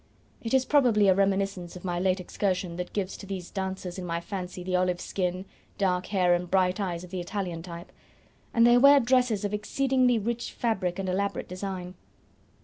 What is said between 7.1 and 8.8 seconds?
the Italian type; and they